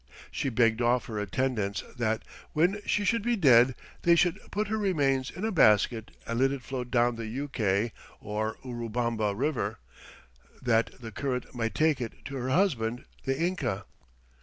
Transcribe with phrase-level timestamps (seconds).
[0.31, 4.79] She begged of her attendants that "when she should be dead they would put her
[4.79, 9.77] remains in a basket and let it float down the Yucay [or Urubamba] River,
[10.59, 13.85] that the current might take it to her husband, the Inca."